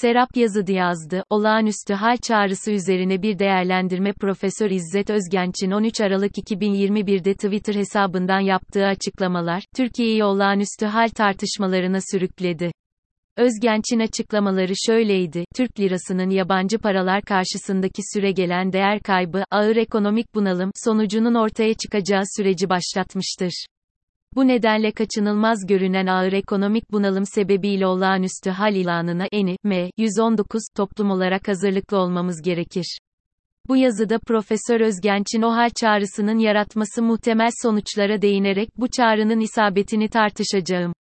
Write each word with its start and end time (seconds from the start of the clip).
Serap 0.00 0.36
yazıdı 0.36 0.72
yazdı. 0.72 1.24
Olağanüstü 1.30 1.94
hal 1.94 2.16
çağrısı 2.16 2.72
üzerine 2.72 3.22
bir 3.22 3.38
değerlendirme 3.38 4.12
Profesör 4.12 4.70
İzzet 4.70 5.10
Özgenç'in 5.10 5.70
13 5.70 6.00
Aralık 6.00 6.38
2021'de 6.38 7.34
Twitter 7.34 7.74
hesabından 7.74 8.40
yaptığı 8.40 8.86
açıklamalar, 8.86 9.62
Türkiye'yi 9.76 10.24
olağanüstü 10.24 10.86
hal 10.86 11.08
tartışmalarına 11.08 11.98
sürükledi. 12.10 12.70
Özgenç'in 13.36 14.00
açıklamaları 14.00 14.72
şöyleydi, 14.86 15.44
Türk 15.56 15.80
lirasının 15.80 16.30
yabancı 16.30 16.78
paralar 16.78 17.22
karşısındaki 17.22 18.02
süre 18.14 18.32
gelen 18.32 18.72
değer 18.72 19.00
kaybı, 19.00 19.44
ağır 19.50 19.76
ekonomik 19.76 20.34
bunalım, 20.34 20.70
sonucunun 20.84 21.34
ortaya 21.34 21.74
çıkacağı 21.74 22.22
süreci 22.36 22.68
başlatmıştır. 22.68 23.66
Bu 24.36 24.48
nedenle 24.48 24.92
kaçınılmaz 24.92 25.66
görünen 25.66 26.06
ağır 26.06 26.32
ekonomik 26.32 26.92
bunalım 26.92 27.24
sebebiyle 27.26 27.86
olağanüstü 27.86 28.50
hal 28.50 28.74
ilanına 28.74 29.26
eni, 29.32 29.56
M, 29.64 29.90
119, 29.96 30.62
toplum 30.76 31.10
olarak 31.10 31.48
hazırlıklı 31.48 31.98
olmamız 31.98 32.42
gerekir. 32.42 32.98
Bu 33.68 33.76
yazıda 33.76 34.18
Profesör 34.18 34.80
Özgenç'in 34.80 35.42
o 35.42 35.50
hal 35.50 35.70
çağrısının 35.80 36.38
yaratması 36.38 37.02
muhtemel 37.02 37.50
sonuçlara 37.62 38.22
değinerek 38.22 38.68
bu 38.76 38.88
çağrının 38.88 39.40
isabetini 39.40 40.08
tartışacağım. 40.08 40.92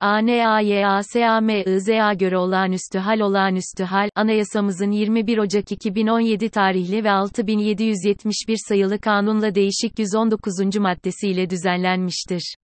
ANAYASAMIZA 0.00 2.12
göre 2.12 2.38
olağanüstü 2.38 2.98
hal 2.98 3.20
olağanüstü 3.20 3.84
hal, 3.84 4.08
anayasamızın 4.14 4.90
21 4.90 5.38
Ocak 5.38 5.72
2017 5.72 6.48
tarihli 6.48 7.04
ve 7.04 7.10
6771 7.10 8.56
sayılı 8.68 8.98
kanunla 8.98 9.54
değişik 9.54 9.98
119. 9.98 10.76
maddesiyle 10.78 11.50
düzenlenmiştir. 11.50 12.56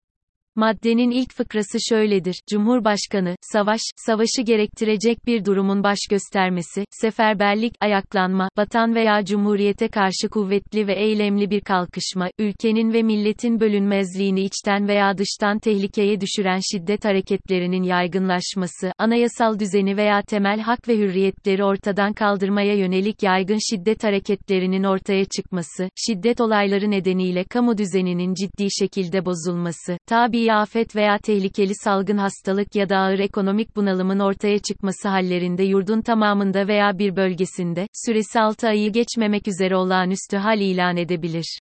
Maddenin 0.56 1.12
ilk 1.12 1.34
fıkrası 1.34 1.78
şöyledir. 1.90 2.42
Cumhurbaşkanı, 2.50 3.36
savaş, 3.42 3.82
savaşı 3.96 4.42
gerektirecek 4.46 5.26
bir 5.26 5.46
durumun 5.46 5.84
baş 5.84 5.98
göstermesi, 6.10 6.86
seferberlik, 6.90 7.74
ayaklanma, 7.82 8.50
vatan 8.58 8.96
veya 8.96 9.26
cumhuriyete 9.26 9.88
karşı 9.88 10.30
kuvvetli 10.32 10.88
ve 10.88 10.94
eylemli 10.94 11.50
bir 11.50 11.62
kalkışma, 11.62 12.30
ülkenin 12.40 12.94
ve 12.94 13.04
milletin 13.04 13.60
bölünmezliğini 13.60 14.42
içten 14.42 14.88
veya 14.88 15.18
dıştan 15.18 15.60
tehlikeye 15.60 16.22
düşüren 16.22 16.60
şiddet 16.72 17.06
hareketlerinin 17.06 17.84
yaygınlaşması, 17.84 18.92
anayasal 18.98 19.60
düzeni 19.60 19.98
veya 19.98 20.22
temel 20.22 20.60
hak 20.60 20.88
ve 20.88 20.98
hürriyetleri 20.98 21.64
ortadan 21.64 22.14
kaldırmaya 22.14 22.76
yönelik 22.76 23.24
yaygın 23.24 23.60
şiddet 23.72 24.04
hareketlerinin 24.04 24.84
ortaya 24.84 25.26
çıkması, 25.26 25.90
şiddet 25.96 26.42
olayları 26.42 26.92
nedeniyle 26.92 27.44
kamu 27.44 27.78
düzeninin 27.78 28.34
ciddi 28.34 28.68
şekilde 28.80 29.26
bozulması, 29.26 29.98
tabi 30.08 30.41
tabii 30.42 30.54
afet 30.54 30.96
veya 30.96 31.18
tehlikeli 31.18 31.76
salgın 31.76 32.18
hastalık 32.18 32.76
ya 32.76 32.90
da 32.90 32.98
ağır 32.98 33.20
ekonomik 33.20 33.76
bunalımın 33.76 34.20
ortaya 34.20 34.60
çıkması 34.60 35.10
hallerinde 35.10 35.64
yurdun 35.64 36.02
tamamında 36.02 36.68
veya 36.68 37.00
bir 37.00 37.16
bölgesinde, 37.16 37.88
süresi 38.06 38.40
6 38.40 38.68
ayı 38.68 38.92
geçmemek 38.92 39.48
üzere 39.48 39.76
olağanüstü 39.76 40.38
hal 40.38 40.60
ilan 40.60 40.98
edebilir. 40.98 41.60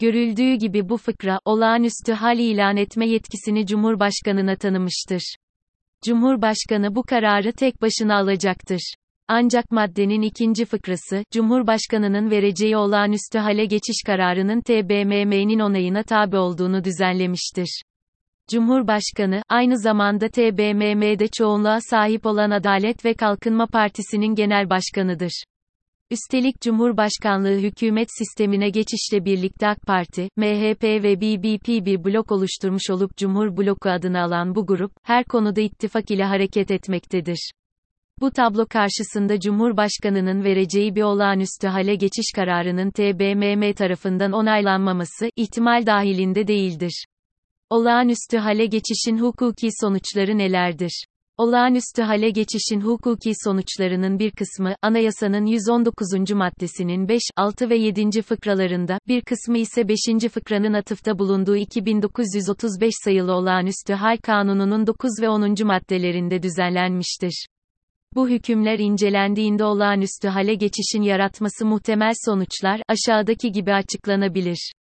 Görüldüğü 0.00 0.54
gibi 0.54 0.88
bu 0.88 0.96
fıkra, 0.96 1.40
olağanüstü 1.44 2.12
hal 2.12 2.38
ilan 2.38 2.76
etme 2.76 3.08
yetkisini 3.08 3.66
Cumhurbaşkanına 3.66 4.56
tanımıştır. 4.56 5.34
Cumhurbaşkanı 6.06 6.94
bu 6.94 7.02
kararı 7.02 7.52
tek 7.52 7.82
başına 7.82 8.16
alacaktır. 8.16 8.94
Ancak 9.28 9.70
maddenin 9.70 10.22
ikinci 10.22 10.64
fıkrası, 10.64 11.24
Cumhurbaşkanının 11.32 12.30
vereceği 12.30 12.76
olağanüstü 12.76 13.38
hale 13.38 13.64
geçiş 13.64 14.02
kararının 14.06 14.60
TBMM'nin 14.60 15.58
onayına 15.58 16.02
tabi 16.02 16.36
olduğunu 16.36 16.84
düzenlemiştir. 16.84 17.82
Cumhurbaşkanı, 18.50 19.42
aynı 19.48 19.78
zamanda 19.78 20.28
TBMM'de 20.28 21.28
çoğunluğa 21.28 21.78
sahip 21.90 22.26
olan 22.26 22.50
Adalet 22.50 23.04
ve 23.04 23.14
Kalkınma 23.14 23.66
Partisi'nin 23.66 24.34
genel 24.34 24.70
başkanıdır. 24.70 25.44
Üstelik 26.10 26.60
Cumhurbaşkanlığı 26.60 27.58
hükümet 27.58 28.08
sistemine 28.18 28.70
geçişle 28.70 29.24
birlikte 29.24 29.68
AK 29.68 29.82
Parti, 29.86 30.28
MHP 30.36 30.82
ve 30.82 31.20
BBP 31.20 31.68
bir 31.86 32.04
blok 32.04 32.32
oluşturmuş 32.32 32.90
olup 32.90 33.16
Cumhur 33.16 33.56
Bloku 33.56 33.90
adını 33.90 34.22
alan 34.22 34.54
bu 34.54 34.66
grup, 34.66 34.92
her 35.02 35.24
konuda 35.24 35.60
ittifak 35.60 36.10
ile 36.10 36.24
hareket 36.24 36.70
etmektedir. 36.70 37.50
Bu 38.20 38.30
tablo 38.30 38.66
karşısında 38.66 39.40
Cumhurbaşkanının 39.40 40.44
vereceği 40.44 40.94
bir 40.94 41.02
olağanüstü 41.02 41.68
hale 41.68 41.94
geçiş 41.94 42.32
kararının 42.34 42.90
TBMM 42.90 43.72
tarafından 43.72 44.32
onaylanmaması, 44.32 45.30
ihtimal 45.36 45.86
dahilinde 45.86 46.46
değildir. 46.46 47.04
Olağanüstü 47.74 48.38
hale 48.38 48.66
geçişin 48.66 49.18
hukuki 49.18 49.68
sonuçları 49.80 50.38
nelerdir? 50.38 51.04
Olağanüstü 51.36 52.02
hale 52.02 52.30
geçişin 52.30 52.80
hukuki 52.80 53.32
sonuçlarının 53.44 54.18
bir 54.18 54.30
kısmı, 54.30 54.74
anayasanın 54.82 55.46
119. 55.46 56.32
maddesinin 56.34 57.08
5, 57.08 57.22
6 57.36 57.70
ve 57.70 57.76
7. 57.76 58.22
fıkralarında, 58.22 58.98
bir 59.08 59.20
kısmı 59.20 59.58
ise 59.58 59.88
5. 59.88 59.96
fıkranın 60.32 60.72
atıfta 60.72 61.18
bulunduğu 61.18 61.56
2935 61.56 62.94
sayılı 63.04 63.32
olağanüstü 63.32 63.92
hal 63.92 64.16
kanununun 64.16 64.86
9 64.86 65.10
ve 65.22 65.28
10. 65.28 65.54
maddelerinde 65.64 66.42
düzenlenmiştir. 66.42 67.46
Bu 68.14 68.28
hükümler 68.28 68.78
incelendiğinde 68.78 69.64
olağanüstü 69.64 70.28
hale 70.28 70.54
geçişin 70.54 71.02
yaratması 71.02 71.66
muhtemel 71.66 72.12
sonuçlar, 72.24 72.80
aşağıdaki 72.88 73.52
gibi 73.52 73.72
açıklanabilir. 73.72 74.72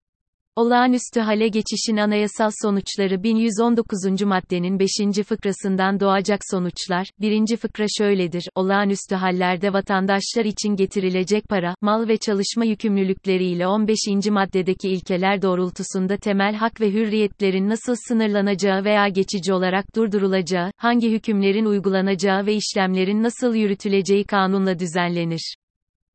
Olağanüstü 0.55 1.19
hale 1.19 1.47
geçişin 1.47 1.97
anayasal 1.97 2.49
sonuçları 2.61 3.23
1119. 3.23 4.21
maddenin 4.21 4.79
5. 4.79 4.87
fıkrasından 5.27 5.99
doğacak 5.99 6.39
sonuçlar, 6.51 7.07
1. 7.19 7.57
fıkra 7.57 7.85
şöyledir, 7.97 8.43
olağanüstü 8.55 9.15
hallerde 9.15 9.73
vatandaşlar 9.73 10.45
için 10.45 10.75
getirilecek 10.75 11.49
para, 11.49 11.75
mal 11.81 12.07
ve 12.07 12.17
çalışma 12.17 12.65
yükümlülükleriyle 12.65 13.67
15. 13.67 13.97
maddedeki 14.29 14.89
ilkeler 14.89 15.41
doğrultusunda 15.41 16.17
temel 16.17 16.55
hak 16.55 16.81
ve 16.81 16.91
hürriyetlerin 16.91 17.69
nasıl 17.69 17.95
sınırlanacağı 18.07 18.83
veya 18.83 19.07
geçici 19.07 19.53
olarak 19.53 19.95
durdurulacağı, 19.95 20.71
hangi 20.77 21.11
hükümlerin 21.11 21.65
uygulanacağı 21.65 22.45
ve 22.45 22.55
işlemlerin 22.55 23.23
nasıl 23.23 23.55
yürütüleceği 23.55 24.23
kanunla 24.23 24.79
düzenlenir. 24.79 25.55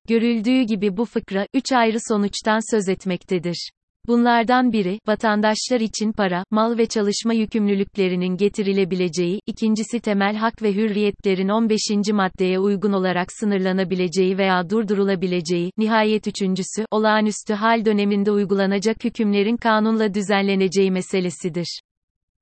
Görüldüğü 0.08 0.62
gibi 0.62 0.96
bu 0.96 1.04
fıkra, 1.04 1.46
üç 1.54 1.72
ayrı 1.72 1.98
sonuçtan 2.08 2.76
söz 2.76 2.88
etmektedir. 2.88 3.70
Bunlardan 4.08 4.72
biri, 4.72 4.98
vatandaşlar 5.06 5.80
için 5.80 6.12
para, 6.12 6.44
mal 6.50 6.78
ve 6.78 6.86
çalışma 6.86 7.34
yükümlülüklerinin 7.34 8.36
getirilebileceği, 8.36 9.40
ikincisi 9.46 10.00
temel 10.00 10.36
hak 10.36 10.62
ve 10.62 10.74
hürriyetlerin 10.74 11.48
15. 11.48 11.80
maddeye 12.12 12.58
uygun 12.58 12.92
olarak 12.92 13.32
sınırlanabileceği 13.32 14.38
veya 14.38 14.70
durdurulabileceği, 14.70 15.70
nihayet 15.78 16.26
üçüncüsü, 16.26 16.86
olağanüstü 16.90 17.54
hal 17.54 17.84
döneminde 17.84 18.30
uygulanacak 18.30 19.04
hükümlerin 19.04 19.56
kanunla 19.56 20.14
düzenleneceği 20.14 20.90
meselesidir. 20.90 21.80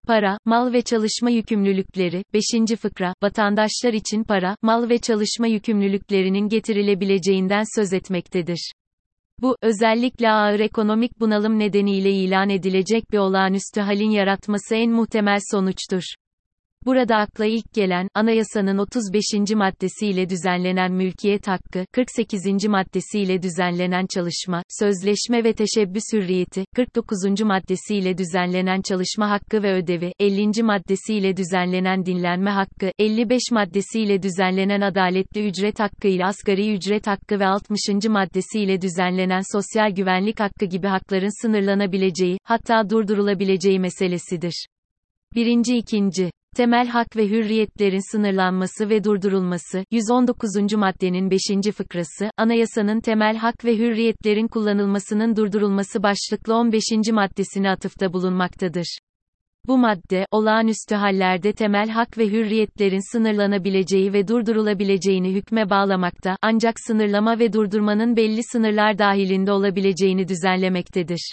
Para, 0.07 0.39
mal 0.45 0.73
ve 0.73 0.83
çalışma 0.83 1.31
yükümlülükleri, 1.31 2.25
5. 2.35 2.77
fıkra, 2.81 3.15
vatandaşlar 3.23 3.93
için 3.93 4.25
para, 4.25 4.57
mal 4.63 4.89
ve 4.89 4.99
çalışma 4.99 5.47
yükümlülüklerinin 5.47 6.49
getirilebileceğinden 6.49 7.65
söz 7.77 7.93
etmektedir. 7.93 8.73
Bu, 9.43 9.57
özellikle 9.63 10.31
ağır 10.31 10.61
ekonomik 10.61 11.21
bunalım 11.21 11.59
nedeniyle 11.59 12.11
ilan 12.11 12.51
edilecek 12.51 13.13
bir 13.13 13.19
olağanüstü 13.19 13.81
halin 13.81 14.11
yaratması 14.11 14.75
en 14.75 14.91
muhtemel 14.91 15.39
sonuçtur. 15.51 16.03
Burada 16.87 17.17
akla 17.17 17.47
ilk 17.47 17.75
gelen, 17.75 18.09
anayasanın 18.15 18.79
35. 18.79 19.25
maddesiyle 19.55 20.29
düzenlenen 20.29 20.93
mülkiyet 20.93 21.49
hakkı, 21.49 21.85
48. 21.93 22.67
maddesiyle 22.69 23.43
düzenlenen 23.43 24.07
çalışma, 24.15 24.63
sözleşme 24.81 25.45
ve 25.45 25.53
teşebbüs 25.53 26.03
hürriyeti, 26.13 26.65
49. 26.77 27.19
maddesiyle 27.43 28.19
düzenlenen 28.19 28.81
çalışma 28.83 29.31
hakkı 29.31 29.63
ve 29.63 29.73
ödevi, 29.73 30.13
50. 30.21 30.63
maddesiyle 30.63 31.37
düzenlenen 31.37 32.07
dinlenme 32.07 32.51
hakkı, 32.51 32.91
55 32.99 33.43
maddesiyle 33.53 34.23
düzenlenen 34.23 34.81
adaletli 34.81 35.49
ücret 35.49 35.81
hakkı 35.81 36.09
ile 36.09 36.25
asgari 36.25 36.75
ücret 36.75 37.07
hakkı 37.07 37.41
ve 37.41 37.47
60. 37.47 37.81
maddesiyle 38.09 38.81
düzenlenen 38.81 39.43
sosyal 39.53 39.91
güvenlik 39.91 40.41
hakkı 40.41 40.65
gibi 40.65 40.87
hakların 40.87 41.43
sınırlanabileceği, 41.43 42.39
hatta 42.45 42.91
durdurulabileceği 42.91 43.81
meselesidir. 43.81 44.67
Birinci 45.35 45.77
ikinci 45.77 46.31
temel 46.57 46.89
hak 46.89 47.17
ve 47.17 47.29
hürriyetlerin 47.29 48.13
sınırlanması 48.13 48.89
ve 48.89 49.05
durdurulması, 49.05 49.85
119. 49.91 50.75
maddenin 50.77 51.31
5. 51.31 51.73
fıkrası, 51.73 52.31
anayasanın 52.37 53.01
temel 53.01 53.37
hak 53.37 53.65
ve 53.65 53.79
hürriyetlerin 53.79 54.49
kullanılmasının 54.49 55.37
durdurulması 55.37 56.03
başlıklı 56.03 56.55
15. 56.55 56.83
maddesine 57.13 57.71
atıfta 57.71 58.13
bulunmaktadır. 58.13 58.99
Bu 59.67 59.79
madde, 59.79 60.27
olağanüstü 60.31 60.95
hallerde 60.95 61.53
temel 61.53 61.89
hak 61.89 62.19
ve 62.19 62.27
hürriyetlerin 62.27 63.13
sınırlanabileceği 63.13 64.13
ve 64.13 64.29
durdurulabileceğini 64.29 65.35
hükme 65.35 65.71
bağlamakta, 65.71 66.37
ancak 66.43 66.75
sınırlama 66.87 67.39
ve 67.39 67.53
durdurmanın 67.53 68.17
belli 68.17 68.41
sınırlar 68.43 68.99
dahilinde 68.99 69.53
olabileceğini 69.53 70.29
düzenlemektedir. 70.29 71.33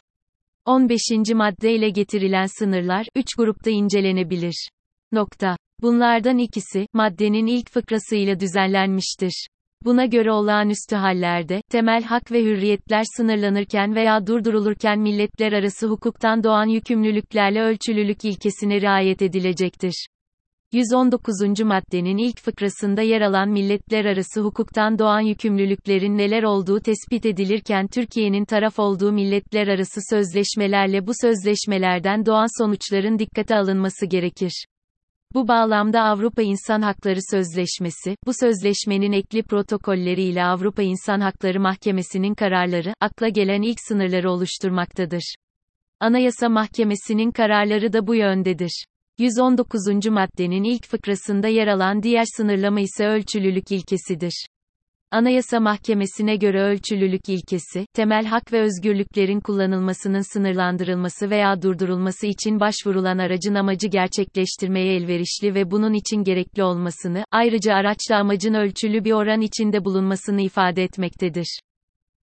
15. 0.65 1.01
madde 1.33 1.73
ile 1.73 1.89
getirilen 1.89 2.45
sınırlar, 2.59 3.05
3 3.15 3.25
grupta 3.37 3.69
incelenebilir. 3.69 4.69
Nokta. 5.13 5.57
Bunlardan 5.81 6.37
ikisi, 6.37 6.87
maddenin 6.93 7.47
ilk 7.47 7.71
fıkrasıyla 7.71 8.39
düzenlenmiştir. 8.39 9.47
Buna 9.85 10.05
göre 10.05 10.31
olağanüstü 10.31 10.95
hallerde, 10.95 11.61
temel 11.71 12.03
hak 12.03 12.31
ve 12.31 12.43
hürriyetler 12.43 13.03
sınırlanırken 13.17 13.95
veya 13.95 14.27
durdurulurken 14.27 14.99
milletler 14.99 15.53
arası 15.53 15.87
hukuktan 15.87 16.43
doğan 16.43 16.65
yükümlülüklerle 16.65 17.61
ölçülülük 17.61 18.25
ilkesine 18.25 18.81
riayet 18.81 19.21
edilecektir. 19.21 20.07
119. 20.73 21.61
maddenin 21.63 22.17
ilk 22.17 22.39
fıkrasında 22.39 23.01
yer 23.01 23.21
alan 23.21 23.49
milletler 23.49 24.05
arası 24.05 24.41
hukuktan 24.41 24.99
doğan 24.99 25.21
yükümlülüklerin 25.21 26.17
neler 26.17 26.43
olduğu 26.43 26.79
tespit 26.79 27.25
edilirken 27.25 27.87
Türkiye'nin 27.87 28.45
taraf 28.45 28.79
olduğu 28.79 29.11
milletler 29.11 29.67
arası 29.67 29.99
sözleşmelerle 30.09 31.07
bu 31.07 31.11
sözleşmelerden 31.21 32.25
doğan 32.25 32.63
sonuçların 32.63 33.19
dikkate 33.19 33.55
alınması 33.55 34.05
gerekir. 34.05 34.65
Bu 35.33 35.47
bağlamda 35.47 36.01
Avrupa 36.01 36.41
İnsan 36.41 36.81
Hakları 36.81 37.19
Sözleşmesi, 37.31 38.15
bu 38.25 38.31
sözleşmenin 38.33 39.11
ekli 39.11 39.43
protokolleri 39.43 40.23
ile 40.23 40.43
Avrupa 40.43 40.81
İnsan 40.81 41.19
Hakları 41.19 41.59
Mahkemesi'nin 41.59 42.35
kararları, 42.35 42.93
akla 43.01 43.29
gelen 43.29 43.61
ilk 43.61 43.77
sınırları 43.87 44.31
oluşturmaktadır. 44.31 45.35
Anayasa 45.99 46.49
Mahkemesi'nin 46.49 47.31
kararları 47.31 47.93
da 47.93 48.07
bu 48.07 48.15
yöndedir. 48.15 48.85
119. 49.17 50.07
maddenin 50.09 50.63
ilk 50.63 50.87
fıkrasında 50.87 51.47
yer 51.47 51.67
alan 51.67 52.03
diğer 52.03 52.25
sınırlama 52.37 52.79
ise 52.79 53.05
ölçülülük 53.05 53.71
ilkesidir. 53.71 54.45
Anayasa 55.13 55.59
Mahkemesi'ne 55.59 56.35
göre 56.35 56.61
ölçülülük 56.61 57.29
ilkesi, 57.29 57.85
temel 57.93 58.25
hak 58.25 58.53
ve 58.53 58.61
özgürlüklerin 58.61 59.39
kullanılmasının 59.39 60.33
sınırlandırılması 60.33 61.29
veya 61.29 61.61
durdurulması 61.61 62.27
için 62.27 62.59
başvurulan 62.59 63.17
aracın 63.17 63.55
amacı 63.55 63.87
gerçekleştirmeye 63.87 64.95
elverişli 64.95 65.55
ve 65.55 65.71
bunun 65.71 65.93
için 65.93 66.23
gerekli 66.23 66.63
olmasını, 66.63 67.25
ayrıca 67.31 67.73
araçla 67.73 68.17
amacın 68.17 68.53
ölçülü 68.53 69.03
bir 69.03 69.11
oran 69.11 69.41
içinde 69.41 69.85
bulunmasını 69.85 70.41
ifade 70.41 70.83
etmektedir. 70.83 71.59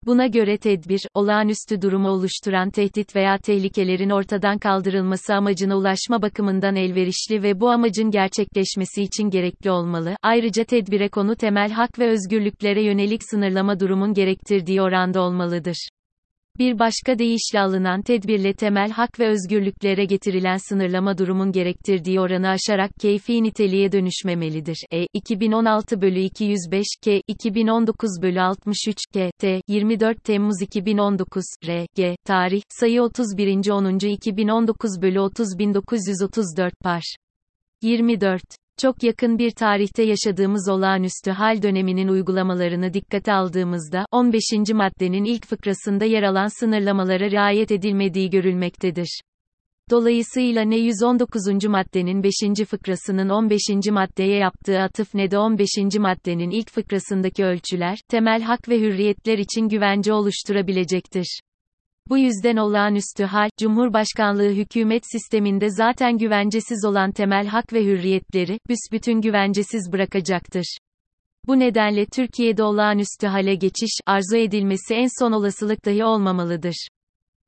Buna 0.06 0.26
göre 0.26 0.58
tedbir, 0.58 1.00
olağanüstü 1.14 1.82
durumu 1.82 2.08
oluşturan 2.08 2.70
tehdit 2.70 3.16
veya 3.16 3.38
tehlikelerin 3.38 4.10
ortadan 4.10 4.58
kaldırılması 4.58 5.34
amacına 5.34 5.76
ulaşma 5.76 6.22
bakımından 6.22 6.76
elverişli 6.76 7.42
ve 7.42 7.60
bu 7.60 7.70
amacın 7.70 8.10
gerçekleşmesi 8.10 9.02
için 9.02 9.30
gerekli 9.30 9.70
olmalı. 9.70 10.16
Ayrıca 10.22 10.64
tedbire 10.64 11.08
konu 11.08 11.36
temel 11.36 11.70
hak 11.70 11.98
ve 11.98 12.08
özgürlüklere 12.08 12.82
yönelik 12.82 13.20
sınırlama 13.30 13.80
durumun 13.80 14.14
gerektirdiği 14.14 14.82
oranda 14.82 15.20
olmalıdır. 15.20 15.88
Bir 16.60 16.78
başka 16.78 17.18
deyişle 17.18 17.60
alınan 17.60 18.02
tedbirle 18.02 18.54
temel 18.54 18.90
hak 18.90 19.20
ve 19.20 19.28
özgürlüklere 19.28 20.04
getirilen 20.04 20.56
sınırlama 20.56 21.18
durumun 21.18 21.52
gerektirdiği 21.52 22.20
oranı 22.20 22.48
aşarak 22.48 22.90
keyfi 23.00 23.42
niteliğe 23.42 23.92
dönüşmemelidir. 23.92 24.84
E. 24.92 25.06
2016 25.14 26.00
bölü 26.00 26.18
205 26.18 26.86
K. 27.02 27.22
2019 27.28 28.10
bölü 28.22 28.40
63 28.40 28.96
K. 29.12 29.30
T. 29.38 29.62
24 29.68 30.24
Temmuz 30.24 30.62
2019 30.62 31.44
R. 31.66 31.86
G. 31.94 32.16
Tarih, 32.24 32.62
sayı 32.68 33.02
31. 33.02 33.70
10. 33.70 33.98
2019 33.98 35.02
bölü 35.02 35.20
30 35.20 35.58
1934 35.58 36.74
par. 36.80 37.16
24 37.82 38.59
çok 38.82 39.02
yakın 39.02 39.38
bir 39.38 39.50
tarihte 39.50 40.02
yaşadığımız 40.02 40.68
olağanüstü 40.68 41.30
hal 41.30 41.62
döneminin 41.62 42.08
uygulamalarını 42.08 42.94
dikkate 42.94 43.32
aldığımızda, 43.32 44.06
15. 44.12 44.42
maddenin 44.74 45.24
ilk 45.24 45.46
fıkrasında 45.46 46.04
yer 46.04 46.22
alan 46.22 46.60
sınırlamalara 46.60 47.30
riayet 47.30 47.70
edilmediği 47.70 48.30
görülmektedir. 48.30 49.20
Dolayısıyla 49.90 50.62
ne 50.62 50.76
119. 50.76 51.64
maddenin 51.68 52.22
5. 52.22 52.30
fıkrasının 52.66 53.28
15. 53.28 53.60
maddeye 53.90 54.36
yaptığı 54.36 54.80
atıf 54.80 55.14
ne 55.14 55.30
de 55.30 55.38
15. 55.38 55.68
maddenin 55.98 56.50
ilk 56.50 56.70
fıkrasındaki 56.70 57.44
ölçüler, 57.44 57.98
temel 58.08 58.42
hak 58.42 58.68
ve 58.68 58.80
hürriyetler 58.80 59.38
için 59.38 59.68
güvence 59.68 60.12
oluşturabilecektir. 60.12 61.40
Bu 62.10 62.18
yüzden 62.18 62.56
olağanüstü 62.56 63.24
hal, 63.24 63.50
Cumhurbaşkanlığı 63.58 64.50
hükümet 64.50 65.02
sisteminde 65.12 65.70
zaten 65.70 66.18
güvencesiz 66.18 66.84
olan 66.84 67.12
temel 67.12 67.46
hak 67.46 67.72
ve 67.72 67.84
hürriyetleri, 67.84 68.58
büsbütün 68.68 69.20
güvencesiz 69.20 69.92
bırakacaktır. 69.92 70.76
Bu 71.46 71.58
nedenle 71.58 72.06
Türkiye'de 72.06 72.62
olağanüstü 72.62 73.26
hale 73.26 73.54
geçiş, 73.54 74.00
arzu 74.06 74.36
edilmesi 74.36 74.94
en 74.94 75.08
son 75.18 75.32
olasılık 75.32 75.84
dahi 75.84 76.04
olmamalıdır. 76.04 76.88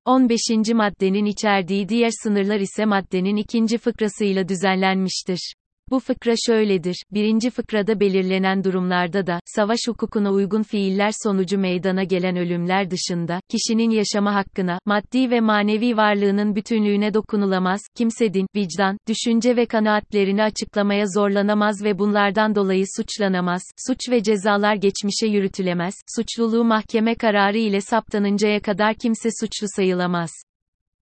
15. 0.05 0.41
maddenin 0.75 1.25
içerdiği 1.25 1.89
diğer 1.89 2.11
sınırlar 2.23 2.61
ise 2.61 2.85
maddenin 2.85 3.37
ikinci 3.37 3.79
fıkrasıyla 3.79 4.49
düzenlenmiştir. 4.49 5.55
Bu 5.91 6.01
fıkra 6.01 6.35
şöyledir, 6.47 6.97
birinci 7.11 7.51
fıkrada 7.51 8.01
belirlenen 8.01 8.65
durumlarda 8.65 9.27
da, 9.27 9.41
savaş 9.47 9.79
hukukuna 9.89 10.33
uygun 10.33 10.63
fiiller 10.63 11.13
sonucu 11.25 11.59
meydana 11.59 12.05
gelen 12.05 12.37
ölümler 12.37 12.91
dışında, 12.91 13.41
kişinin 13.51 13.91
yaşama 13.91 14.35
hakkına, 14.35 14.79
maddi 14.87 15.31
ve 15.31 15.41
manevi 15.41 15.97
varlığının 15.97 16.57
bütünlüğüne 16.57 17.15
dokunulamaz, 17.15 17.81
kimse 17.97 18.35
din, 18.35 18.47
vicdan, 18.57 18.99
düşünce 19.09 19.57
ve 19.57 19.67
kanaatlerini 19.67 20.43
açıklamaya 20.43 21.05
zorlanamaz 21.07 21.85
ve 21.85 21.99
bunlardan 21.99 22.55
dolayı 22.55 22.85
suçlanamaz, 22.97 23.63
suç 23.87 23.99
ve 24.11 24.23
cezalar 24.23 24.75
geçmişe 24.75 25.27
yürütülemez, 25.27 25.95
suçluluğu 26.17 26.65
mahkeme 26.65 27.15
kararı 27.15 27.59
ile 27.59 27.81
saptanıncaya 27.81 28.61
kadar 28.61 28.95
kimse 28.95 29.29
suçlu 29.41 29.67
sayılamaz. 29.77 30.31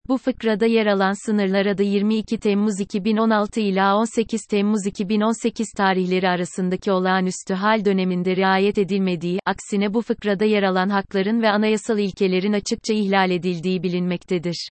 Bu 0.10 0.18
fıkrada 0.18 0.66
yer 0.66 0.86
alan 0.86 1.26
sınırlar 1.26 1.66
adı 1.66 1.84
22 1.84 2.40
Temmuz 2.40 2.80
2016 2.80 3.60
ila 3.60 3.98
18 3.98 4.46
Temmuz 4.46 4.86
2018 4.86 5.72
tarihleri 5.78 6.30
arasındaki 6.30 6.92
olağanüstü 6.92 7.54
hal 7.54 7.86
döneminde 7.86 8.36
riayet 8.36 8.78
edilmediği, 8.78 9.40
aksine 9.46 9.94
bu 9.94 10.02
fıkrada 10.02 10.46
yer 10.46 10.64
alan 10.64 10.90
hakların 10.90 11.42
ve 11.42 11.50
anayasal 11.50 12.00
ilkelerin 12.00 12.54
açıkça 12.54 12.94
ihlal 12.94 13.32
edildiği 13.32 13.84
bilinmektedir. 13.84 14.70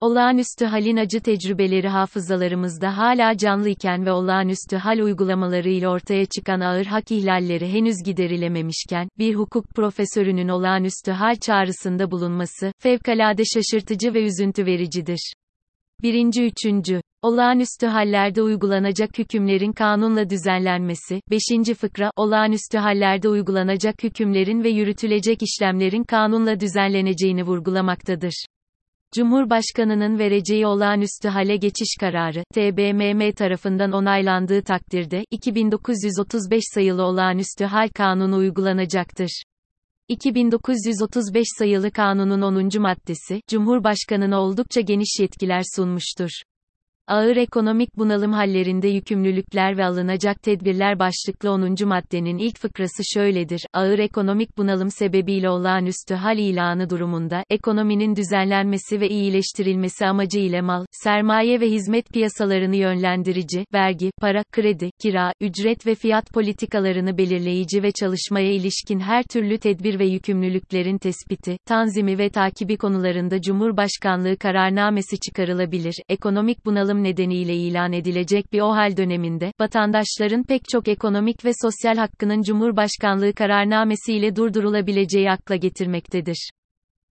Olağanüstü 0.00 0.64
halin 0.64 0.96
acı 0.96 1.20
tecrübeleri 1.20 1.88
hafızalarımızda 1.88 2.96
hala 2.96 3.36
canlı 3.36 3.68
iken 3.68 4.06
ve 4.06 4.12
olağanüstü 4.12 4.76
hal 4.76 4.98
uygulamalarıyla 4.98 5.90
ortaya 5.90 6.26
çıkan 6.26 6.60
ağır 6.60 6.86
hak 6.86 7.10
ihlalleri 7.10 7.72
henüz 7.72 7.96
giderilememişken, 8.04 9.08
bir 9.18 9.34
hukuk 9.34 9.68
profesörünün 9.68 10.48
olağanüstü 10.48 11.12
hal 11.12 11.36
çağrısında 11.36 12.10
bulunması, 12.10 12.72
fevkalade 12.78 13.42
şaşırtıcı 13.44 14.14
ve 14.14 14.24
üzüntü 14.24 14.66
vericidir. 14.66 15.32
Birinci 16.02 16.44
üçüncü. 16.44 17.00
Olağanüstü 17.22 17.86
hallerde 17.86 18.42
uygulanacak 18.42 19.18
hükümlerin 19.18 19.72
kanunla 19.72 20.30
düzenlenmesi. 20.30 21.20
5. 21.30 21.74
fıkra, 21.74 22.10
olağanüstü 22.16 22.78
hallerde 22.78 23.28
uygulanacak 23.28 24.04
hükümlerin 24.04 24.64
ve 24.64 24.68
yürütülecek 24.68 25.38
işlemlerin 25.42 26.04
kanunla 26.04 26.60
düzenleneceğini 26.60 27.42
vurgulamaktadır. 27.42 28.45
Cumhurbaşkanının 29.14 30.18
vereceği 30.18 30.66
olağanüstü 30.66 31.28
hale 31.28 31.56
geçiş 31.56 31.96
kararı, 32.00 32.44
TBMM 32.54 33.32
tarafından 33.32 33.92
onaylandığı 33.92 34.62
takdirde, 34.62 35.24
2935 35.30 36.62
sayılı 36.74 37.02
olağanüstü 37.02 37.64
hal 37.64 37.88
kanunu 37.88 38.36
uygulanacaktır. 38.36 39.42
2935 40.08 41.46
sayılı 41.58 41.90
kanunun 41.90 42.42
10. 42.42 42.80
maddesi, 42.82 43.40
Cumhurbaşkanına 43.48 44.40
oldukça 44.40 44.80
geniş 44.80 45.20
yetkiler 45.20 45.62
sunmuştur. 45.76 46.30
Ağır 47.08 47.36
ekonomik 47.36 47.98
bunalım 47.98 48.32
hallerinde 48.32 48.88
yükümlülükler 48.88 49.78
ve 49.78 49.84
alınacak 49.84 50.42
tedbirler 50.42 50.98
başlıklı 50.98 51.50
10. 51.50 51.76
maddenin 51.84 52.38
ilk 52.38 52.58
fıkrası 52.58 53.02
şöyledir. 53.14 53.60
Ağır 53.72 53.98
ekonomik 53.98 54.58
bunalım 54.58 54.90
sebebiyle 54.90 55.50
olağanüstü 55.50 56.14
hal 56.14 56.38
ilanı 56.38 56.90
durumunda, 56.90 57.44
ekonominin 57.50 58.16
düzenlenmesi 58.16 59.00
ve 59.00 59.08
iyileştirilmesi 59.08 60.06
amacı 60.06 60.38
ile 60.38 60.60
mal, 60.60 60.84
sermaye 60.90 61.60
ve 61.60 61.70
hizmet 61.70 62.12
piyasalarını 62.12 62.76
yönlendirici, 62.76 63.64
vergi, 63.74 64.10
para, 64.20 64.42
kredi, 64.52 64.90
kira, 65.02 65.32
ücret 65.40 65.86
ve 65.86 65.94
fiyat 65.94 66.32
politikalarını 66.32 67.18
belirleyici 67.18 67.82
ve 67.82 67.92
çalışmaya 67.92 68.52
ilişkin 68.52 69.00
her 69.00 69.22
türlü 69.22 69.58
tedbir 69.58 69.98
ve 69.98 70.06
yükümlülüklerin 70.06 70.98
tespiti, 70.98 71.56
tanzimi 71.66 72.18
ve 72.18 72.30
takibi 72.30 72.76
konularında 72.76 73.40
Cumhurbaşkanlığı 73.40 74.36
kararnamesi 74.36 75.20
çıkarılabilir. 75.20 75.94
Ekonomik 76.08 76.66
bunalım 76.66 76.95
salgın 76.96 77.04
nedeniyle 77.04 77.54
ilan 77.54 77.92
edilecek 77.92 78.52
bir 78.52 78.60
OHAL 78.60 78.96
döneminde, 78.96 79.52
vatandaşların 79.60 80.44
pek 80.44 80.62
çok 80.68 80.88
ekonomik 80.88 81.44
ve 81.44 81.50
sosyal 81.62 81.96
hakkının 81.96 82.42
Cumhurbaşkanlığı 82.42 83.32
kararnamesiyle 83.34 84.36
durdurulabileceği 84.36 85.30
akla 85.30 85.56
getirmektedir. 85.56 86.50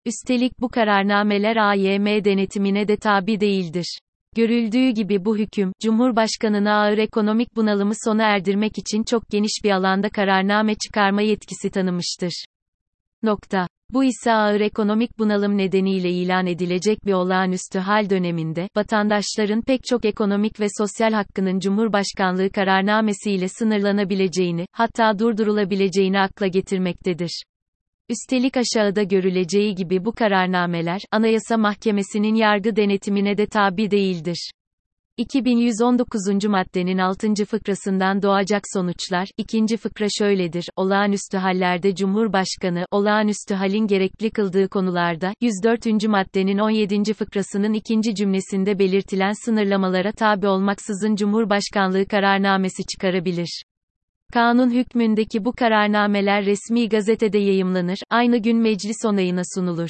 Üstelik 0.06 0.60
bu 0.62 0.70
kararnameler 0.70 1.58
AYM 1.58 2.06
denetimine 2.06 2.88
de 2.88 2.98
tabi 2.98 3.40
değildir. 3.40 4.00
Görüldüğü 4.36 4.90
gibi 4.90 5.26
bu 5.26 5.38
hüküm, 5.38 5.72
Cumhurbaşkanına 5.82 6.82
ağır 6.82 6.98
ekonomik 6.98 7.56
bunalımı 7.56 7.94
sona 8.04 8.24
erdirmek 8.24 8.78
için 8.78 9.04
çok 9.04 9.30
geniş 9.30 9.64
bir 9.64 9.72
alanda 9.72 10.10
kararname 10.10 10.76
çıkarma 10.76 11.22
yetkisi 11.22 11.70
tanımıştır. 11.70 12.46
Nokta. 13.24 13.68
Bu 13.96 14.04
ise 14.04 14.32
ağır 14.32 14.62
ekonomik 14.62 15.20
bunalım 15.20 15.58
nedeniyle 15.58 16.12
ilan 16.12 16.48
edilecek 16.48 17.06
bir 17.06 17.14
olağanüstü 17.14 17.80
hal 17.80 18.10
döneminde, 18.10 18.70
vatandaşların 18.76 19.62
pek 19.62 19.82
çok 19.90 20.06
ekonomik 20.06 20.60
ve 20.60 20.68
sosyal 20.78 21.14
hakkının 21.14 21.60
Cumhurbaşkanlığı 21.60 22.50
kararnamesiyle 22.50 23.48
sınırlanabileceğini, 23.48 24.66
hatta 24.72 25.20
durdurulabileceğini 25.20 26.20
akla 26.20 26.48
getirmektedir. 26.48 27.44
Üstelik 28.10 28.58
aşağıda 28.58 29.04
görüleceği 29.04 29.76
gibi 29.76 30.06
bu 30.06 30.12
kararnameler, 30.12 31.02
Anayasa 31.12 31.58
Mahkemesi'nin 31.58 32.36
yargı 32.36 32.76
denetimine 32.76 33.38
de 33.38 33.46
tabi 33.46 33.92
değildir. 33.92 34.52
2119. 35.18 36.46
maddenin 36.48 36.98
6. 36.98 37.46
fıkrasından 37.46 38.22
doğacak 38.22 38.64
sonuçlar, 38.74 39.28
ikinci 39.38 39.78
fıkra 39.78 40.08
şöyledir, 40.10 40.66
olağanüstü 40.76 41.38
hallerde 41.38 41.96
Cumhurbaşkanı, 41.96 42.86
olağanüstü 42.92 43.54
halin 43.54 43.88
gerekli 43.88 44.32
kıldığı 44.32 44.70
konularda, 44.70 45.34
104. 45.42 46.08
maddenin 46.08 46.58
17. 46.58 47.14
fıkrasının 47.14 47.74
ikinci 47.74 48.16
cümlesinde 48.16 48.80
belirtilen 48.80 49.46
sınırlamalara 49.46 50.12
tabi 50.12 50.48
olmaksızın 50.48 51.16
Cumhurbaşkanlığı 51.16 52.06
kararnamesi 52.06 52.84
çıkarabilir. 52.86 53.64
Kanun 54.34 54.72
hükmündeki 54.72 55.46
bu 55.46 55.52
kararnameler 55.52 56.46
resmi 56.46 56.90
gazetede 56.90 57.38
yayımlanır, 57.38 57.98
aynı 58.10 58.38
gün 58.38 58.58
meclis 58.58 59.06
onayına 59.06 59.42
sunulur. 59.56 59.90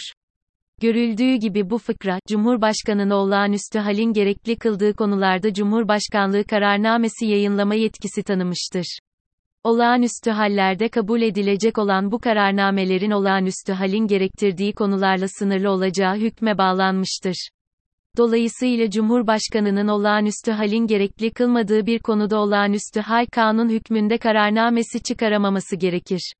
Görüldüğü 0.82 1.36
gibi 1.36 1.70
bu 1.70 1.78
fıkra, 1.78 2.20
Cumhurbaşkanı'nın 2.28 3.10
olağanüstü 3.10 3.80
halin 3.80 4.14
gerekli 4.14 4.56
kıldığı 4.56 4.94
konularda 4.94 5.54
Cumhurbaşkanlığı 5.54 6.44
kararnamesi 6.44 7.26
yayınlama 7.26 7.76
yetkisi 7.76 8.24
tanımıştır. 8.24 9.00
Olağanüstü 9.64 10.32
hallerde 10.32 10.90
kabul 10.90 11.22
edilecek 11.22 11.78
olan 11.78 12.12
bu 12.12 12.20
kararnamelerin 12.20 13.12
olağanüstü 13.12 13.74
halin 13.74 14.08
gerektirdiği 14.08 14.74
konularla 14.74 15.28
sınırlı 15.28 15.70
olacağı 15.70 16.16
hükme 16.16 16.58
bağlanmıştır. 16.58 17.50
Dolayısıyla 18.18 18.90
Cumhurbaşkanının 18.90 19.88
olağanüstü 19.88 20.52
halin 20.52 20.88
gerekli 20.88 21.32
kılmadığı 21.32 21.86
bir 21.86 22.00
konuda 22.00 22.40
olağanüstü 22.40 23.00
hal 23.00 23.26
kanun 23.32 23.70
hükmünde 23.70 24.18
kararnamesi 24.18 25.04
çıkaramaması 25.04 25.76
gerekir. 25.76 26.34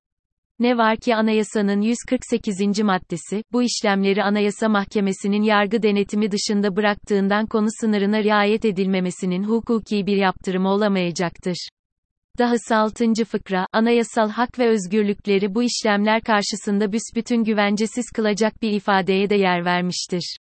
Ne 0.60 0.78
var 0.78 0.98
ki 0.98 1.16
anayasanın 1.16 1.82
148. 1.82 2.80
maddesi, 2.80 3.44
bu 3.52 3.64
işlemleri 3.64 4.24
Anayasa 4.24 4.70
Mahkemesi'nin 4.70 5.44
yargı 5.44 5.84
denetimi 5.84 6.32
dışında 6.32 6.76
bıraktığından 6.76 7.46
konu 7.46 7.68
sınırına 7.82 8.24
riayet 8.24 8.66
edilmemesinin 8.66 9.44
hukuki 9.44 10.06
bir 10.06 10.18
yaptırımı 10.18 10.70
olamayacaktır. 10.70 11.70
Dahası 12.38 12.76
6. 12.76 13.26
fıkra, 13.26 13.68
anayasal 13.74 14.30
hak 14.30 14.60
ve 14.60 14.68
özgürlükleri 14.68 15.56
bu 15.56 15.64
işlemler 15.64 16.22
karşısında 16.22 16.92
büsbütün 16.92 17.44
güvencesiz 17.44 18.06
kılacak 18.16 18.62
bir 18.62 18.72
ifadeye 18.72 19.30
de 19.30 19.36
yer 19.36 19.66
vermiştir. 19.66 20.38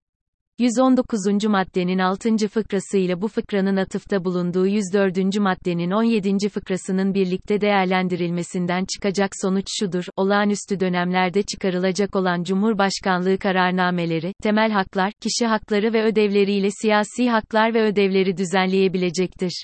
119. 0.61 1.45
maddenin 1.47 1.99
6. 1.99 2.47
fıkrasıyla 2.47 3.21
bu 3.21 3.27
fıkranın 3.27 3.75
atıfta 3.75 4.25
bulunduğu 4.25 4.67
104. 4.67 5.39
maddenin 5.39 5.91
17. 5.91 6.49
fıkrasının 6.49 7.13
birlikte 7.13 7.61
değerlendirilmesinden 7.61 8.85
çıkacak 8.95 9.29
sonuç 9.41 9.65
şudur, 9.79 10.05
olağanüstü 10.15 10.79
dönemlerde 10.79 11.43
çıkarılacak 11.43 12.15
olan 12.15 12.43
Cumhurbaşkanlığı 12.43 13.37
kararnameleri, 13.37 14.33
temel 14.43 14.71
haklar, 14.71 15.11
kişi 15.21 15.47
hakları 15.47 15.93
ve 15.93 16.03
ödevleriyle 16.03 16.69
siyasi 16.81 17.29
haklar 17.29 17.73
ve 17.73 17.83
ödevleri 17.83 18.37
düzenleyebilecektir. 18.37 19.63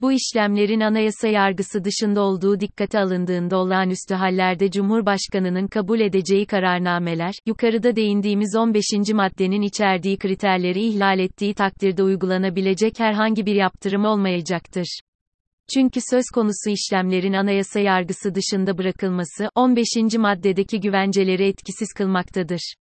Bu 0.00 0.12
işlemlerin 0.12 0.80
anayasa 0.80 1.28
yargısı 1.28 1.84
dışında 1.84 2.20
olduğu 2.20 2.60
dikkate 2.60 2.98
alındığında 2.98 3.56
olağanüstü 3.58 4.14
hallerde 4.14 4.70
Cumhurbaşkanının 4.70 5.66
kabul 5.66 6.00
edeceği 6.00 6.46
kararnameler, 6.46 7.34
yukarıda 7.46 7.96
değindiğimiz 7.96 8.56
15. 8.56 8.84
maddenin 9.14 9.62
içerdiği 9.62 10.18
kriterleri 10.18 10.84
ihlal 10.84 11.18
ettiği 11.18 11.54
takdirde 11.54 12.02
uygulanabilecek 12.02 13.00
herhangi 13.00 13.46
bir 13.46 13.54
yaptırım 13.54 14.04
olmayacaktır. 14.04 15.00
Çünkü 15.74 16.00
söz 16.10 16.24
konusu 16.34 16.70
işlemlerin 16.70 17.32
anayasa 17.32 17.80
yargısı 17.80 18.34
dışında 18.34 18.78
bırakılması, 18.78 19.48
15. 19.54 19.86
maddedeki 20.18 20.80
güvenceleri 20.80 21.44
etkisiz 21.48 21.88
kılmaktadır. 21.92 22.74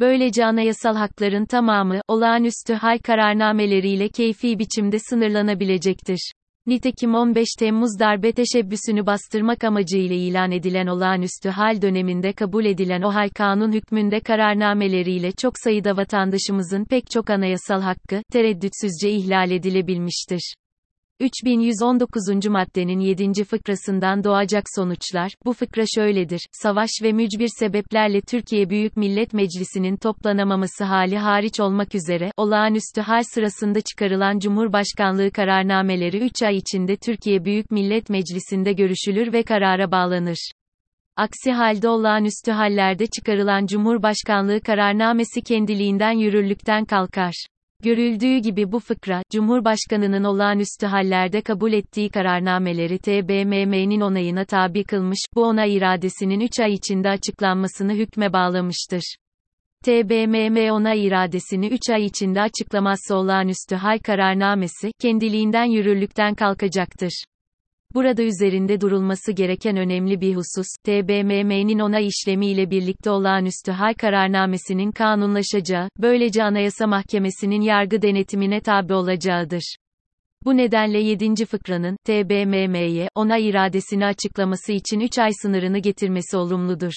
Böylece 0.00 0.44
anayasal 0.44 0.96
hakların 0.96 1.44
tamamı, 1.44 2.00
olağanüstü 2.08 2.74
hal 2.74 2.98
kararnameleriyle 2.98 4.08
keyfi 4.08 4.58
biçimde 4.58 4.98
sınırlanabilecektir. 4.98 6.32
Nitekim 6.66 7.14
15 7.14 7.48
Temmuz 7.58 7.98
darbe 8.00 8.32
teşebbüsünü 8.32 9.06
bastırmak 9.06 9.64
amacıyla 9.64 10.16
ilan 10.16 10.52
edilen 10.52 10.86
olağanüstü 10.86 11.48
hal 11.48 11.82
döneminde 11.82 12.32
kabul 12.32 12.64
edilen 12.64 13.02
o 13.02 13.14
hal 13.14 13.28
kanun 13.28 13.72
hükmünde 13.72 14.20
kararnameleriyle 14.20 15.32
çok 15.32 15.52
sayıda 15.58 15.96
vatandaşımızın 15.96 16.84
pek 16.84 17.10
çok 17.10 17.30
anayasal 17.30 17.80
hakkı, 17.80 18.22
tereddütsüzce 18.32 19.10
ihlal 19.10 19.50
edilebilmiştir. 19.50 20.54
3119. 21.20 22.46
maddenin 22.48 23.00
7. 23.00 23.44
fıkrasından 23.44 24.24
doğacak 24.24 24.64
sonuçlar, 24.76 25.32
bu 25.44 25.52
fıkra 25.52 25.84
şöyledir, 25.94 26.40
savaş 26.52 26.90
ve 27.02 27.12
mücbir 27.12 27.48
sebeplerle 27.58 28.20
Türkiye 28.20 28.70
Büyük 28.70 28.96
Millet 28.96 29.34
Meclisi'nin 29.34 29.96
toplanamaması 29.96 30.84
hali 30.84 31.18
hariç 31.18 31.60
olmak 31.60 31.94
üzere, 31.94 32.30
olağanüstü 32.36 33.00
hal 33.00 33.22
sırasında 33.22 33.80
çıkarılan 33.80 34.38
Cumhurbaşkanlığı 34.38 35.30
kararnameleri 35.30 36.18
3 36.18 36.42
ay 36.42 36.56
içinde 36.56 36.96
Türkiye 36.96 37.44
Büyük 37.44 37.70
Millet 37.70 38.10
Meclisi'nde 38.10 38.72
görüşülür 38.72 39.32
ve 39.32 39.42
karara 39.42 39.90
bağlanır. 39.90 40.50
Aksi 41.16 41.52
halde 41.52 41.88
olağanüstü 41.88 42.52
hallerde 42.52 43.06
çıkarılan 43.06 43.66
Cumhurbaşkanlığı 43.66 44.60
kararnamesi 44.60 45.42
kendiliğinden 45.42 46.12
yürürlükten 46.12 46.84
kalkar. 46.84 47.34
Görüldüğü 47.84 48.38
gibi 48.38 48.72
bu 48.72 48.80
fıkra, 48.80 49.22
Cumhurbaşkanının 49.32 50.24
olağanüstü 50.24 50.86
hallerde 50.86 51.40
kabul 51.40 51.72
ettiği 51.72 52.10
kararnameleri 52.10 52.98
TBMM'nin 52.98 54.00
onayına 54.00 54.44
tabi 54.44 54.84
kılmış, 54.84 55.18
bu 55.34 55.44
onay 55.44 55.76
iradesinin 55.76 56.40
3 56.40 56.60
ay 56.60 56.72
içinde 56.72 57.08
açıklanmasını 57.08 57.94
hükme 57.94 58.32
bağlamıştır. 58.32 59.16
TBMM 59.84 60.70
onay 60.70 61.06
iradesini 61.06 61.66
3 61.66 61.90
ay 61.90 62.04
içinde 62.04 62.40
açıklamazsa 62.40 63.14
olağanüstü 63.14 63.76
hal 63.76 63.98
kararnamesi, 63.98 64.90
kendiliğinden 65.00 65.64
yürürlükten 65.64 66.34
kalkacaktır. 66.34 67.24
Burada 67.94 68.22
üzerinde 68.22 68.80
durulması 68.80 69.32
gereken 69.32 69.76
önemli 69.76 70.20
bir 70.20 70.34
husus, 70.34 70.66
TBMM'nin 70.84 71.78
onay 71.78 72.06
işlemiyle 72.06 72.70
birlikte 72.70 73.10
olağanüstü 73.10 73.72
hal 73.72 73.94
kararnamesinin 73.94 74.92
kanunlaşacağı, 74.92 75.88
böylece 75.98 76.42
Anayasa 76.42 76.86
Mahkemesi'nin 76.86 77.60
yargı 77.60 78.02
denetimine 78.02 78.60
tabi 78.60 78.94
olacağıdır. 78.94 79.76
Bu 80.44 80.56
nedenle 80.56 80.98
7. 80.98 81.46
fıkranın, 81.46 81.96
TBMM'ye, 82.04 83.08
onay 83.14 83.48
iradesini 83.48 84.06
açıklaması 84.06 84.72
için 84.72 85.00
3 85.00 85.18
ay 85.18 85.30
sınırını 85.42 85.78
getirmesi 85.78 86.36
olumludur. 86.36 86.92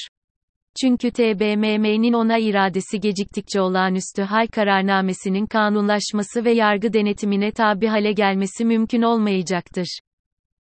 Çünkü 0.81 1.11
TBMM'nin 1.11 2.13
onay 2.13 2.49
iradesi 2.49 2.99
geciktikçe 2.99 3.61
olağanüstü 3.61 4.21
hal 4.21 4.47
kararnamesinin 4.47 5.45
kanunlaşması 5.45 6.45
ve 6.45 6.51
yargı 6.51 6.93
denetimine 6.93 7.51
tabi 7.51 7.87
hale 7.87 8.11
gelmesi 8.11 8.65
mümkün 8.65 9.01
olmayacaktır. 9.01 9.99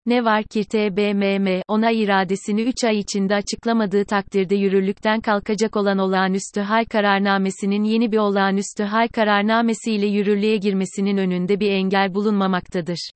Ne 0.07 0.25
var 0.25 0.43
ki 0.43 0.63
TBMM, 0.63 1.61
ona 1.67 1.91
iradesini 1.91 2.61
3 2.61 2.83
ay 2.83 2.99
içinde 2.99 3.35
açıklamadığı 3.35 4.05
takdirde 4.05 4.55
yürürlükten 4.55 5.21
kalkacak 5.21 5.75
olan 5.75 5.97
olağanüstü 5.97 6.61
hal 6.61 6.85
kararnamesinin 6.85 7.83
yeni 7.83 8.11
bir 8.11 8.17
olağanüstü 8.17 8.83
hal 8.83 9.07
kararnamesiyle 9.07 10.05
yürürlüğe 10.05 10.57
girmesinin 10.57 11.17
önünde 11.17 11.59
bir 11.59 11.71
engel 11.71 12.13
bulunmamaktadır. 12.13 13.09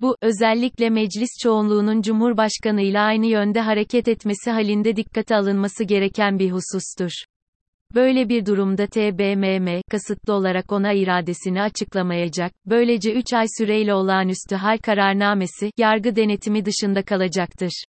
Bu, 0.00 0.16
özellikle 0.22 0.90
meclis 0.90 1.30
çoğunluğunun 1.42 2.02
Cumhurbaşkanı 2.02 2.82
ile 2.82 3.00
aynı 3.00 3.26
yönde 3.26 3.60
hareket 3.60 4.08
etmesi 4.08 4.50
halinde 4.50 4.96
dikkate 4.96 5.36
alınması 5.36 5.84
gereken 5.84 6.38
bir 6.38 6.50
husustur. 6.50 7.10
Böyle 7.94 8.28
bir 8.28 8.46
durumda 8.46 8.86
TBMM, 8.86 9.82
kasıtlı 9.90 10.32
olarak 10.32 10.72
ona 10.72 10.92
iradesini 10.92 11.62
açıklamayacak, 11.62 12.52
böylece 12.66 13.12
3 13.12 13.32
ay 13.32 13.46
süreyle 13.58 13.94
olağanüstü 13.94 14.56
hal 14.56 14.78
kararnamesi, 14.78 15.70
yargı 15.76 16.16
denetimi 16.16 16.64
dışında 16.64 17.02
kalacaktır. 17.02 17.84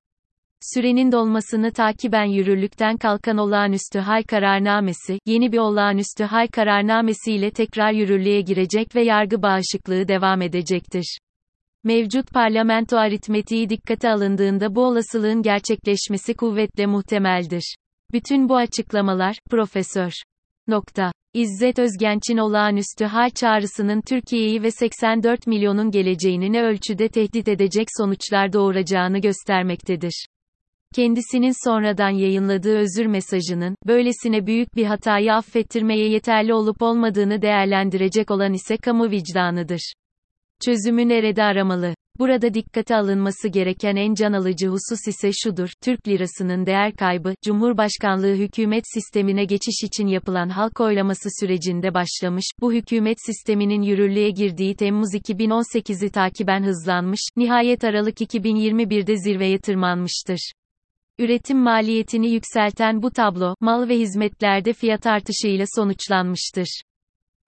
Sürenin 0.74 1.12
dolmasını 1.12 1.72
takiben 1.72 2.26
yürürlükten 2.26 2.98
kalkan 2.98 3.38
olağanüstü 3.38 4.00
hal 4.00 4.24
kararnamesi, 4.24 5.20
yeni 5.26 5.52
bir 5.52 5.58
olağanüstü 5.58 6.24
hal 6.24 6.48
kararnamesi 6.48 7.34
ile 7.34 7.52
tekrar 7.52 7.92
yürürlüğe 7.92 8.42
girecek 8.42 8.96
ve 8.96 9.04
yargı 9.04 9.42
bağışıklığı 9.42 10.08
devam 10.08 10.42
edecektir. 10.42 11.20
Mevcut 11.84 12.34
parlamento 12.34 12.98
aritmetiği 12.98 13.70
dikkate 13.70 14.10
alındığında 14.10 14.76
bu 14.76 14.86
olasılığın 14.86 15.42
gerçekleşmesi 15.42 16.34
kuvvetle 16.34 16.86
muhtemeldir. 16.86 17.76
Bütün 18.14 18.50
bu 18.50 18.56
açıklamalar, 18.56 19.40
Profesör. 19.50 20.12
Nokta. 20.68 21.12
İzzet 21.34 21.80
Özgenç'in 21.80 22.38
olağanüstü 22.38 23.06
hal 23.06 23.30
çağrısının 23.30 24.02
Türkiye'yi 24.02 24.64
ve 24.64 24.72
84 24.72 25.48
milyonun 25.48 25.92
geleceğini 25.92 26.54
ne 26.54 26.64
ölçüde 26.64 27.08
tehdit 27.08 27.48
edecek 27.48 27.88
sonuçlar 27.98 28.54
doğuracağını 28.54 29.20
göstermektedir. 29.20 30.26
Kendisinin 30.96 31.70
sonradan 31.70 32.10
yayınladığı 32.10 32.78
özür 32.78 33.06
mesajının, 33.06 33.76
böylesine 33.88 34.46
büyük 34.46 34.76
bir 34.76 34.86
hatayı 34.86 35.34
affettirmeye 35.34 36.10
yeterli 36.10 36.54
olup 36.54 36.82
olmadığını 36.82 37.42
değerlendirecek 37.42 38.32
olan 38.32 38.54
ise 38.54 38.78
kamu 38.78 39.12
vicdanıdır. 39.12 39.94
Çözümü 40.66 41.10
nerede 41.10 41.44
aramalı? 41.44 41.96
Burada 42.20 42.54
dikkate 42.54 42.96
alınması 42.96 43.48
gereken 43.48 43.96
en 43.96 44.14
can 44.14 44.34
alıcı 44.34 44.68
husus 44.68 45.08
ise 45.08 45.32
şudur, 45.44 45.70
Türk 45.84 46.08
lirasının 46.08 46.66
değer 46.66 46.96
kaybı, 46.96 47.34
Cumhurbaşkanlığı 47.46 48.36
hükümet 48.36 48.84
sistemine 48.94 49.46
geçiş 49.46 49.84
için 49.84 50.08
yapılan 50.08 50.50
halk 50.50 50.80
oylaması 50.80 51.30
sürecinde 51.40 51.94
başlamış, 51.94 52.46
bu 52.62 52.74
hükümet 52.74 53.18
sisteminin 53.26 53.82
yürürlüğe 53.82 54.30
girdiği 54.30 54.76
Temmuz 54.76 55.14
2018'i 55.14 56.10
takiben 56.10 56.64
hızlanmış, 56.64 57.22
nihayet 57.38 57.84
Aralık 57.84 58.22
2021'de 58.22 59.18
zirveye 59.18 59.60
tırmanmıştır. 59.60 60.52
Üretim 61.20 61.58
maliyetini 61.58 62.30
yükselten 62.30 63.02
bu 63.02 63.12
tablo, 63.12 63.56
mal 63.60 63.90
ve 63.90 63.98
hizmetlerde 63.98 64.74
fiyat 64.74 65.08
artışıyla 65.08 65.66
sonuçlanmıştır. 65.76 66.82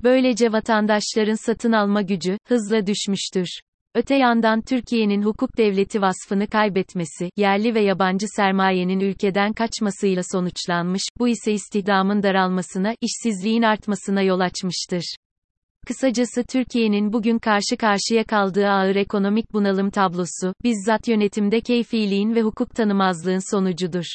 Böylece 0.04 0.52
vatandaşların 0.52 1.46
satın 1.46 1.72
alma 1.72 2.02
gücü, 2.02 2.38
hızla 2.48 2.88
düşmüştür. 2.88 3.62
Öte 3.96 4.16
yandan 4.16 4.62
Türkiye'nin 4.62 5.22
hukuk 5.22 5.58
devleti 5.58 6.02
vasfını 6.02 6.48
kaybetmesi, 6.48 7.30
yerli 7.38 7.76
ve 7.76 7.82
yabancı 7.82 8.26
sermayenin 8.36 9.00
ülkeden 9.00 9.54
kaçmasıyla 9.54 10.22
sonuçlanmış, 10.32 11.02
bu 11.20 11.28
ise 11.28 11.54
istihdamın 11.54 12.24
daralmasına, 12.24 12.96
işsizliğin 13.02 13.62
artmasına 13.62 14.22
yol 14.22 14.40
açmıştır. 14.40 15.16
Kısacası 15.88 16.44
Türkiye'nin 16.44 17.14
bugün 17.14 17.40
karşı 17.40 17.78
karşıya 17.80 18.24
kaldığı 18.24 18.68
ağır 18.68 18.96
ekonomik 18.96 19.54
bunalım 19.54 19.90
tablosu, 19.90 20.54
bizzat 20.64 21.08
yönetimde 21.08 21.62
keyfiliğin 21.62 22.36
ve 22.36 22.42
hukuk 22.42 22.76
tanımazlığın 22.76 23.52
sonucudur. 23.52 24.06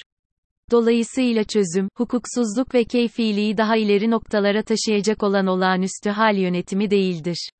Dolayısıyla 0.70 1.44
çözüm, 1.44 1.88
hukuksuzluk 1.96 2.74
ve 2.74 2.84
keyfiliği 2.84 3.56
daha 3.56 3.76
ileri 3.76 4.10
noktalara 4.10 4.62
taşıyacak 4.62 5.22
olan 5.22 5.46
olağanüstü 5.46 6.10
hal 6.10 6.36
yönetimi 6.36 6.90
değildir. 6.90 7.50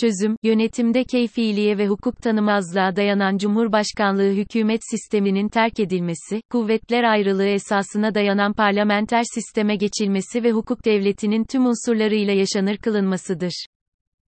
Çözüm, 0.00 0.36
yönetimde 0.42 1.04
keyfiliğe 1.04 1.78
ve 1.78 1.86
hukuk 1.88 2.22
tanımazlığa 2.22 2.96
dayanan 2.96 3.38
Cumhurbaşkanlığı 3.38 4.32
hükümet 4.32 4.80
sisteminin 4.90 5.48
terk 5.48 5.80
edilmesi, 5.80 6.40
kuvvetler 6.50 7.04
ayrılığı 7.04 7.46
esasına 7.46 8.14
dayanan 8.14 8.52
parlamenter 8.52 9.22
sisteme 9.34 9.76
geçilmesi 9.76 10.44
ve 10.44 10.52
hukuk 10.52 10.84
devletinin 10.84 11.44
tüm 11.44 11.66
unsurlarıyla 11.66 12.32
yaşanır 12.32 12.76
kılınmasıdır. 12.76 13.66